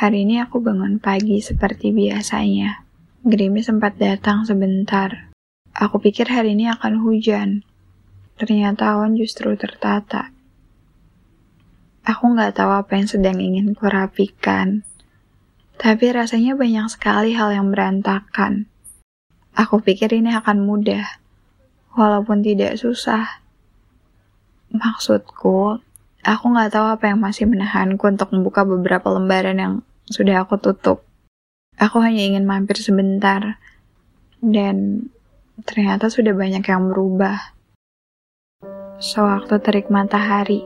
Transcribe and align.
Hari 0.00 0.24
ini 0.24 0.40
aku 0.40 0.64
bangun 0.64 0.96
pagi 0.96 1.44
seperti 1.44 1.92
biasanya. 1.92 2.88
Gerimis 3.20 3.68
sempat 3.68 4.00
datang 4.00 4.48
sebentar. 4.48 5.28
Aku 5.76 6.00
pikir 6.00 6.24
hari 6.24 6.56
ini 6.56 6.72
akan 6.72 7.04
hujan. 7.04 7.68
Ternyata 8.40 8.96
awan 8.96 9.12
justru 9.20 9.52
tertata. 9.60 10.32
Aku 12.00 12.32
nggak 12.32 12.56
tahu 12.56 12.72
apa 12.72 12.96
yang 12.96 13.12
sedang 13.12 13.44
ingin 13.44 13.76
kurapikan. 13.76 14.88
Tapi 15.76 16.16
rasanya 16.16 16.56
banyak 16.56 16.88
sekali 16.88 17.36
hal 17.36 17.52
yang 17.52 17.68
berantakan. 17.68 18.72
Aku 19.52 19.84
pikir 19.84 20.16
ini 20.16 20.32
akan 20.32 20.64
mudah, 20.64 21.20
walaupun 21.92 22.40
tidak 22.40 22.80
susah. 22.80 23.44
Maksudku, 24.72 25.84
aku 26.24 26.44
nggak 26.56 26.72
tahu 26.72 26.88
apa 26.88 27.04
yang 27.12 27.20
masih 27.20 27.44
menahanku 27.44 28.00
untuk 28.08 28.32
membuka 28.32 28.64
beberapa 28.64 29.12
lembaran 29.12 29.60
yang 29.60 29.74
sudah 30.10 30.42
aku 30.42 30.58
tutup. 30.58 31.06
Aku 31.80 32.02
hanya 32.04 32.26
ingin 32.26 32.44
mampir 32.44 32.76
sebentar, 32.76 33.56
dan 34.42 35.08
ternyata 35.64 36.10
sudah 36.12 36.34
banyak 36.36 36.60
yang 36.66 36.90
berubah. 36.90 37.56
Sewaktu 39.00 39.56
terik 39.64 39.88
matahari, 39.88 40.60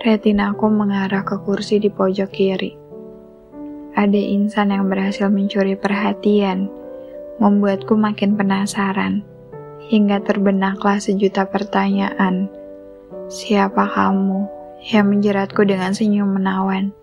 retinaku 0.00 0.72
mengarah 0.72 1.26
ke 1.26 1.36
kursi 1.44 1.76
di 1.82 1.92
pojok 1.92 2.30
kiri. 2.32 2.72
Ada 3.92 4.16
insan 4.16 4.72
yang 4.72 4.88
berhasil 4.88 5.28
mencuri 5.28 5.76
perhatian, 5.76 6.70
membuatku 7.42 7.92
makin 7.98 8.38
penasaran, 8.38 9.20
hingga 9.90 10.24
terbennaklah 10.24 10.96
sejuta 11.02 11.44
pertanyaan 11.44 12.48
Siapa 13.28 13.84
kamu 13.92 14.48
yang 14.88 15.12
menjeratku 15.12 15.60
dengan 15.68 15.92
senyum 15.92 16.32
menawan? 16.32 16.96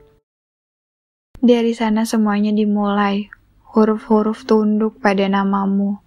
Dari 1.45 1.77
sana 1.77 2.09
semuanya 2.09 2.49
dimulai, 2.49 3.29
huruf-huruf 3.69 4.49
tunduk 4.49 4.97
pada 4.97 5.29
namamu. 5.29 6.01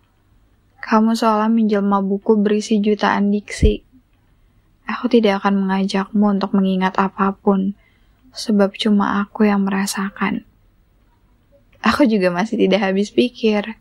Kamu 0.83 1.15
seolah 1.15 1.47
menjelma 1.47 2.03
buku 2.03 2.35
berisi 2.43 2.83
jutaan 2.83 3.31
diksi. 3.31 3.87
Aku 4.91 5.07
tidak 5.07 5.39
akan 5.39 5.63
mengajakmu 5.63 6.35
untuk 6.35 6.59
mengingat 6.59 6.99
apa 6.99 7.39
pun, 7.39 7.79
sebab 8.35 8.75
cuma 8.83 9.23
aku 9.23 9.47
yang 9.47 9.63
merasakan. 9.63 10.43
Aku 11.87 12.03
juga 12.11 12.35
masih 12.35 12.59
tidak 12.59 12.91
habis 12.91 13.15
pikir. 13.15 13.79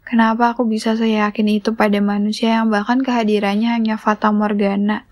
Kenapa 0.00 0.56
aku 0.56 0.64
bisa 0.64 0.96
seyakin 0.96 1.60
itu 1.60 1.76
pada 1.76 2.00
manusia 2.00 2.56
yang 2.56 2.72
bahkan 2.72 3.04
kehadirannya 3.04 3.68
hanya 3.68 4.00
fata 4.00 4.32
morgana? 4.32 5.04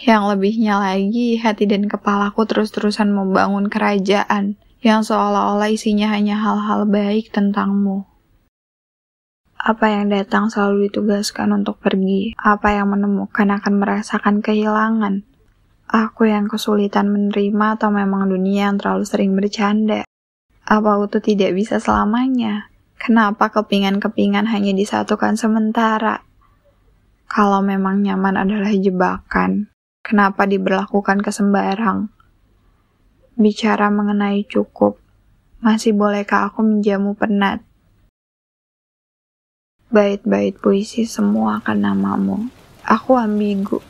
Yang 0.00 0.32
lebihnya 0.32 0.80
lagi, 0.80 1.36
hati 1.36 1.68
dan 1.68 1.92
kepalaku 1.92 2.48
terus-terusan 2.48 3.12
membangun 3.12 3.68
kerajaan 3.68 4.56
yang 4.84 5.00
seolah-olah 5.00 5.72
isinya 5.72 6.12
hanya 6.12 6.36
hal-hal 6.36 6.84
baik 6.84 7.32
tentangmu. 7.32 8.04
Apa 9.56 9.88
yang 9.88 10.12
datang 10.12 10.52
selalu 10.52 10.92
ditugaskan 10.92 11.56
untuk 11.56 11.80
pergi, 11.80 12.36
apa 12.36 12.76
yang 12.76 12.92
menemukan 12.92 13.48
akan 13.48 13.80
merasakan 13.80 14.44
kehilangan. 14.44 15.24
Aku 15.88 16.28
yang 16.28 16.52
kesulitan 16.52 17.08
menerima 17.08 17.80
atau 17.80 17.88
memang 17.88 18.28
dunia 18.28 18.68
yang 18.68 18.76
terlalu 18.76 19.08
sering 19.08 19.32
bercanda. 19.32 20.04
Apa 20.68 21.00
itu 21.00 21.18
tidak 21.24 21.56
bisa 21.56 21.80
selamanya? 21.80 22.68
Kenapa 23.00 23.48
kepingan-kepingan 23.48 24.52
hanya 24.52 24.76
disatukan 24.76 25.40
sementara? 25.40 26.20
Kalau 27.24 27.64
memang 27.64 28.04
nyaman 28.04 28.36
adalah 28.36 28.70
jebakan, 28.70 29.74
Kenapa 30.04 30.44
diberlakukan 30.44 31.24
ke 31.24 31.32
sembarang? 31.32 32.12
Bicara 33.34 33.90
mengenai 33.90 34.46
cukup, 34.46 34.94
masih 35.58 35.90
bolehkah 35.90 36.46
aku 36.46 36.62
menjamu 36.62 37.18
penat? 37.18 37.58
Bait-bait 39.90 40.54
puisi 40.54 41.02
semua 41.02 41.58
akan 41.58 41.78
namamu. 41.82 42.46
Aku 42.86 43.18
ambigu. 43.18 43.82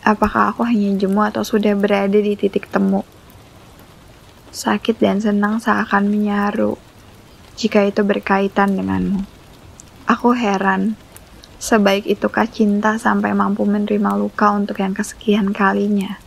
Apakah 0.00 0.52
aku 0.52 0.64
hanya 0.64 0.96
jemu 0.96 1.28
atau 1.28 1.44
sudah 1.44 1.76
berada 1.76 2.16
di 2.16 2.32
titik 2.36 2.72
temu? 2.72 3.04
Sakit 4.48 4.96
dan 4.96 5.20
senang 5.20 5.60
seakan 5.60 6.08
menyaru 6.08 6.80
jika 7.60 7.84
itu 7.84 8.00
berkaitan 8.00 8.80
denganmu. 8.80 9.28
Aku 10.08 10.32
heran 10.32 10.96
Sebaik 11.64 12.04
itukah 12.04 12.44
cinta 12.44 13.00
sampai 13.00 13.32
mampu 13.32 13.64
menerima 13.64 14.20
luka 14.20 14.52
untuk 14.52 14.84
yang 14.84 14.92
kesekian 14.92 15.48
kalinya? 15.56 16.20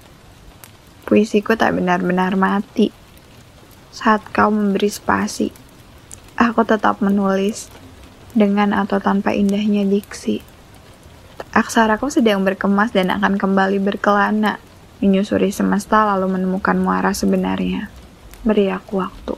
Puisiku 1.07 1.55
tak 1.55 1.79
benar-benar 1.79 2.35
mati. 2.35 2.91
Saat 3.95 4.27
kau 4.35 4.51
memberi 4.51 4.91
spasi, 4.91 5.55
aku 6.35 6.67
tetap 6.67 6.99
menulis 6.99 7.71
dengan 8.35 8.75
atau 8.75 8.99
tanpa 8.99 9.31
indahnya 9.31 9.87
diksi. 9.87 10.43
Aksaraku 11.55 12.11
sedang 12.11 12.43
berkemas 12.43 12.91
dan 12.91 13.07
akan 13.07 13.39
kembali 13.39 13.79
berkelana, 13.79 14.59
menyusuri 14.99 15.47
semesta 15.47 16.03
lalu 16.11 16.27
menemukan 16.27 16.75
muara 16.75 17.15
sebenarnya. 17.15 17.87
Beri 18.43 18.67
aku 18.67 18.99
waktu. 18.99 19.35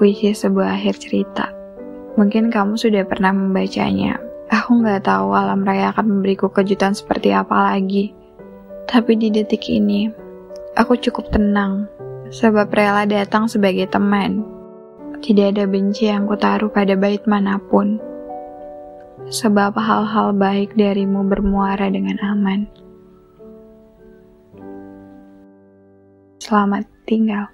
Puisi 0.00 0.32
sebuah 0.32 0.80
akhir 0.80 0.96
cerita. 0.96 1.52
Mungkin 2.16 2.48
kamu 2.48 2.80
sudah 2.80 3.04
pernah 3.04 3.36
membacanya. 3.36 4.16
Aku 4.48 4.80
nggak 4.80 5.04
tahu 5.04 5.36
alam 5.36 5.60
raya 5.60 5.92
akan 5.92 6.08
memberiku 6.08 6.48
kejutan 6.48 6.96
seperti 6.96 7.36
apa 7.36 7.76
lagi. 7.76 8.19
Tapi 8.90 9.14
di 9.14 9.30
detik 9.30 9.70
ini, 9.70 10.10
aku 10.74 10.98
cukup 10.98 11.30
tenang. 11.30 11.86
Sebab 12.34 12.74
rela 12.74 13.06
datang 13.06 13.46
sebagai 13.46 13.86
teman. 13.86 14.42
Tidak 15.22 15.54
ada 15.54 15.62
benci 15.70 16.10
yang 16.10 16.26
kutaruh 16.26 16.74
pada 16.74 16.98
bait 16.98 17.22
mana 17.22 17.62
pun. 17.62 18.02
Sebab 19.30 19.78
hal-hal 19.78 20.34
baik 20.34 20.74
darimu 20.74 21.22
bermuara 21.22 21.86
dengan 21.86 22.18
aman. 22.18 22.66
Selamat 26.42 26.82
tinggal. 27.06 27.46